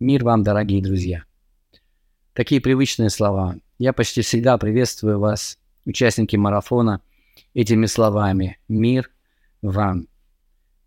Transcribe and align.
Мир 0.00 0.22
вам, 0.22 0.44
дорогие 0.44 0.80
друзья. 0.80 1.24
Такие 2.32 2.60
привычные 2.60 3.10
слова. 3.10 3.56
Я 3.78 3.92
почти 3.92 4.22
всегда 4.22 4.56
приветствую 4.56 5.18
вас, 5.18 5.58
участники 5.86 6.36
марафона, 6.36 7.02
этими 7.52 7.86
словами. 7.86 8.60
Мир 8.68 9.10
вам. 9.60 10.06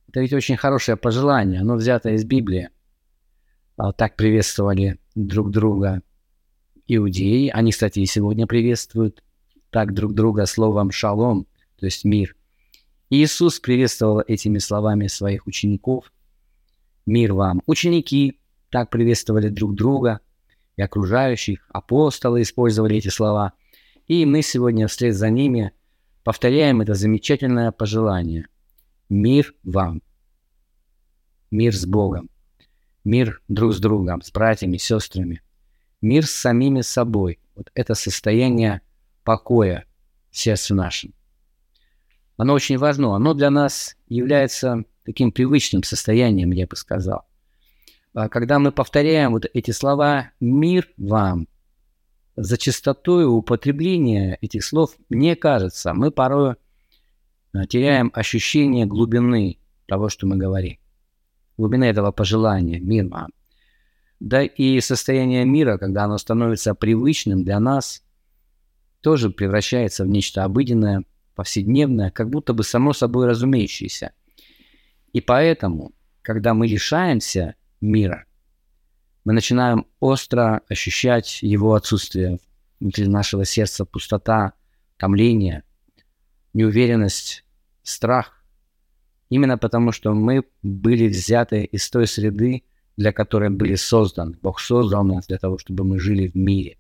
Это 0.08 0.22
ведь 0.22 0.32
очень 0.32 0.56
хорошее 0.56 0.96
пожелание, 0.96 1.60
оно 1.60 1.76
взято 1.76 2.12
из 2.12 2.24
Библии. 2.24 2.70
А 3.76 3.92
так 3.92 4.16
приветствовали 4.16 4.98
друг 5.14 5.52
друга 5.52 6.04
иудеи. 6.88 7.50
Они, 7.50 7.72
кстати, 7.72 8.00
и 8.00 8.06
сегодня 8.06 8.48
приветствуют 8.48 9.26
так 9.72 9.94
друг 9.94 10.14
друга 10.14 10.46
словом 10.46 10.90
«шалом», 10.90 11.48
то 11.78 11.86
есть 11.86 12.06
«мир». 12.06 12.38
Иисус 13.10 13.60
приветствовал 13.60 14.24
этими 14.26 14.60
словами 14.60 15.08
своих 15.08 15.48
учеников. 15.48 16.14
«Мир 17.06 17.34
вам». 17.34 17.62
Ученики 17.66 18.38
так 18.72 18.90
приветствовали 18.90 19.50
друг 19.50 19.76
друга 19.76 20.22
и 20.78 20.82
окружающих. 20.82 21.68
Апостолы 21.70 22.42
использовали 22.42 22.96
эти 22.96 23.10
слова. 23.10 23.54
И 24.08 24.26
мы 24.26 24.42
сегодня 24.42 24.88
вслед 24.88 25.14
за 25.14 25.30
ними 25.30 25.74
повторяем 26.24 26.82
это 26.82 26.94
замечательное 26.94 27.72
пожелание. 27.72 28.48
Мир 29.10 29.54
вам. 29.64 30.02
Мир 31.52 31.76
с 31.76 31.86
Богом. 31.86 32.30
Мир 33.04 33.42
друг 33.48 33.74
с 33.74 33.80
другом, 33.80 34.22
с 34.22 34.32
братьями, 34.32 34.78
сестрами. 34.78 35.42
Мир 36.02 36.26
с 36.26 36.32
самими 36.32 36.82
собой. 36.82 37.40
Вот 37.56 37.72
это 37.74 37.94
состояние 37.94 38.82
покоя 39.24 39.86
в 40.30 40.38
сердце 40.38 40.74
нашем. 40.74 41.14
Оно 42.38 42.54
очень 42.54 42.78
важно. 42.78 43.16
Оно 43.16 43.34
для 43.34 43.50
нас 43.50 43.98
является 44.08 44.86
таким 45.04 45.32
привычным 45.32 45.84
состоянием, 45.84 46.52
я 46.52 46.68
бы 46.68 46.76
сказал. 46.76 47.26
А 48.14 48.28
когда 48.30 48.60
мы 48.60 48.72
повторяем 48.72 49.32
вот 49.32 49.46
эти 49.54 49.72
слова 49.72 50.32
«мир 50.40 50.90
вам», 50.98 51.48
за 52.36 52.58
частотой 52.58 53.26
употребления 53.26 54.38
этих 54.42 54.64
слов, 54.64 54.96
мне 55.10 55.36
кажется, 55.36 55.94
мы 55.94 56.12
порой 56.12 56.56
а, 57.54 57.66
теряем 57.68 58.12
ощущение 58.14 58.86
глубины 58.86 59.60
того, 59.88 60.10
что 60.10 60.28
мы 60.28 60.38
говорим. 60.38 60.78
Глубины 61.58 61.86
этого 61.86 62.12
пожелания, 62.12 62.80
мир 62.80 63.08
вам. 63.08 63.32
Да 64.20 64.44
и 64.44 64.80
состояние 64.80 65.46
мира, 65.46 65.78
когда 65.78 66.06
оно 66.06 66.18
становится 66.18 66.74
привычным 66.74 67.44
для 67.44 67.60
нас, 67.60 68.04
тоже 69.02 69.30
превращается 69.30 70.04
в 70.04 70.08
нечто 70.08 70.44
обыденное, 70.44 71.04
повседневное, 71.36 72.12
как 72.12 72.30
будто 72.30 72.54
бы 72.54 72.64
само 72.64 72.94
собой 72.94 73.28
разумеющееся. 73.28 74.14
И 75.12 75.22
поэтому, 75.22 75.92
когда 76.22 76.54
мы 76.54 76.68
лишаемся 76.68 77.56
мира. 77.82 78.26
Мы 79.26 79.34
начинаем 79.34 79.86
остро 80.00 80.62
ощущать 80.70 81.44
его 81.44 81.74
отсутствие 81.74 82.40
внутри 82.80 83.08
нашего 83.08 83.46
сердца, 83.46 83.86
пустота, 83.86 84.54
томление, 84.98 85.64
неуверенность, 86.54 87.46
страх. 87.84 88.44
Именно 89.30 89.58
потому, 89.58 89.92
что 89.92 90.14
мы 90.14 90.44
были 90.62 91.08
взяты 91.08 91.64
из 91.64 91.90
той 91.90 92.08
среды, 92.08 92.64
для 92.98 93.14
которой 93.14 93.50
были 93.50 93.76
созданы. 93.76 94.38
Бог 94.42 94.60
создал 94.60 95.04
нас 95.04 95.28
для 95.28 95.38
того, 95.38 95.58
чтобы 95.58 95.84
мы 95.84 96.00
жили 96.00 96.28
в 96.28 96.36
мире. 96.36 96.78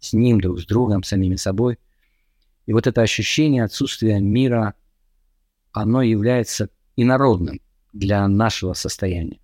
С 0.00 0.12
Ним, 0.12 0.40
друг 0.40 0.60
с 0.60 0.66
другом, 0.66 1.02
самими 1.02 1.36
собой. 1.36 1.78
И 2.66 2.72
вот 2.72 2.86
это 2.86 3.02
ощущение 3.02 3.64
отсутствия 3.64 4.18
мира, 4.20 4.74
оно 5.72 6.02
является 6.02 6.70
инородным 6.96 7.60
для 7.92 8.26
нашего 8.26 8.72
состояния. 8.72 9.38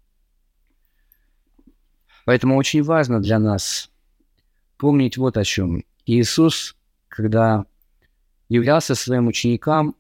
Поэтому 2.29 2.57
очень 2.57 2.83
важно 2.83 3.23
для 3.23 3.39
нас 3.39 3.91
помнить 4.77 5.17
вот 5.17 5.39
о 5.39 5.45
чем. 5.45 5.83
Иисус, 6.05 6.77
когда 7.09 7.65
являлся 8.51 8.95
своим 8.95 9.29
ученикам, 9.29 9.97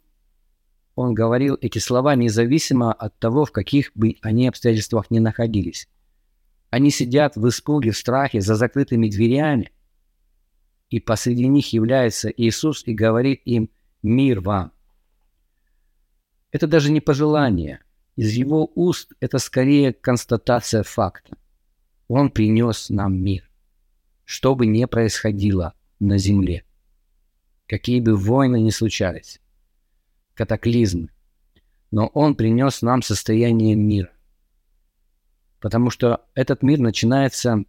он 0.95 1.15
говорил 1.15 1.57
эти 1.63 1.79
слова 1.79 2.17
независимо 2.17 2.93
от 2.93 3.19
того, 3.19 3.47
в 3.47 3.51
каких 3.51 3.93
бы 3.95 4.17
они 4.21 4.47
обстоятельствах 4.47 5.11
ни 5.11 5.21
находились. 5.21 5.89
Они 6.69 6.91
сидят 6.91 7.37
в 7.37 7.49
испуге, 7.49 7.93
в 7.93 7.97
страхе, 7.97 8.43
за 8.43 8.57
закрытыми 8.57 9.09
дверями, 9.09 9.73
и 10.91 11.01
посреди 11.01 11.47
них 11.47 11.73
является 11.73 12.29
Иисус 12.29 12.83
и 12.85 12.93
говорит 12.93 13.41
им 13.47 13.71
«Мир 14.03 14.41
вам». 14.43 14.73
Это 16.53 16.67
даже 16.67 16.93
не 16.93 17.01
пожелание. 17.01 17.81
Из 18.17 18.33
его 18.33 18.71
уст 18.75 19.15
это 19.19 19.39
скорее 19.39 19.95
констатация 19.95 20.83
факта– 20.83 21.39
он 22.09 22.31
принес 22.31 22.89
нам 22.89 23.23
мир. 23.23 23.49
Что 24.25 24.55
бы 24.55 24.67
ни 24.67 24.85
происходило 24.87 25.75
на 26.01 26.19
земле, 26.19 26.65
какие 27.67 28.01
бы 28.01 28.17
войны 28.17 28.61
ни 28.61 28.71
случались, 28.71 29.41
катаклизмы, 30.35 31.11
но 31.91 32.07
Он 32.09 32.35
принес 32.35 32.83
нам 32.83 33.03
состояние 33.03 33.75
мира. 33.75 34.11
Потому 35.61 35.91
что 35.91 36.27
этот 36.35 36.63
мир 36.63 36.79
начинается 36.79 37.65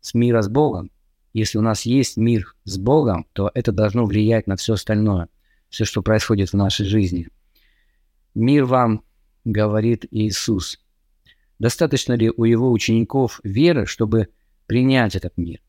с 0.00 0.12
мира 0.14 0.42
с 0.42 0.48
Богом. 0.48 0.90
Если 1.32 1.58
у 1.58 1.62
нас 1.62 1.82
есть 1.82 2.16
мир 2.16 2.54
с 2.64 2.78
Богом, 2.78 3.26
то 3.32 3.50
это 3.54 3.72
должно 3.72 4.04
влиять 4.04 4.46
на 4.46 4.56
все 4.56 4.74
остальное, 4.74 5.28
все, 5.68 5.84
что 5.84 6.02
происходит 6.02 6.50
в 6.50 6.56
нашей 6.56 6.86
жизни. 6.86 7.28
Мир 8.34 8.64
вам, 8.64 9.02
говорит 9.44 10.06
Иисус– 10.10 10.78
Достаточно 11.58 12.12
ли 12.12 12.30
у 12.30 12.44
его 12.44 12.70
учеников 12.70 13.40
веры, 13.42 13.86
чтобы 13.86 14.28
принять 14.66 15.16
этот 15.16 15.36
мир? 15.36 15.60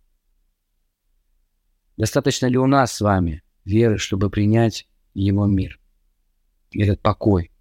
Достаточно 1.96 2.48
ли 2.48 2.58
у 2.58 2.68
нас 2.68 2.94
с 2.94 3.02
вами 3.02 3.42
веры, 3.64 3.98
чтобы 3.98 4.30
принять 4.30 4.88
его 5.14 5.46
мир, 5.46 5.80
этот 6.74 7.02
покой? 7.02 7.52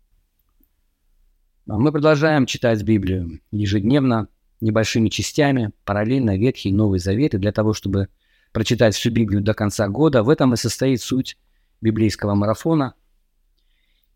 А 1.68 1.78
мы 1.78 1.92
продолжаем 1.92 2.46
читать 2.46 2.82
Библию 2.82 3.40
ежедневно, 3.50 4.28
небольшими 4.60 5.08
частями, 5.08 5.72
параллельно 5.84 6.36
Ветхий 6.36 6.70
и 6.70 6.72
Новый 6.72 6.98
и 6.98 7.28
для 7.38 7.52
того, 7.52 7.74
чтобы 7.74 8.08
прочитать 8.52 8.94
всю 8.94 9.10
Библию 9.10 9.42
до 9.42 9.54
конца 9.54 9.88
года, 9.88 10.22
в 10.22 10.28
этом 10.28 10.54
и 10.54 10.56
состоит 10.56 11.00
суть 11.00 11.38
библейского 11.80 12.34
марафона. 12.34 12.94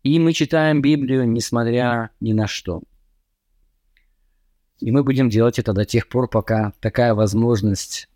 И 0.03 0.17
мы 0.19 0.33
читаем 0.33 0.81
Библию, 0.81 1.29
несмотря 1.29 2.11
ни 2.19 2.33
на 2.33 2.47
что. 2.47 2.81
И 4.81 4.91
мы 4.91 5.03
будем 5.03 5.29
делать 5.29 5.59
это 5.59 5.73
до 5.73 5.85
тех 5.85 6.09
пор, 6.09 6.27
пока 6.27 6.73
такая 6.79 7.13
возможность 7.13 8.09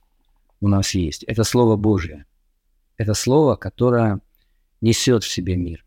у 0.61 0.67
нас 0.67 0.95
есть. 0.95 1.23
Это 1.23 1.43
Слово 1.43 1.75
Божье. 1.75 2.25
Это 2.97 3.13
Слово, 3.13 3.55
которое 3.55 4.19
несет 4.81 5.23
в 5.23 5.31
себе 5.31 5.55
мир. 5.55 5.84